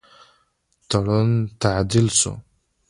تړون 0.89 1.29
تعدیل 1.61 2.07
سو. 2.19 2.31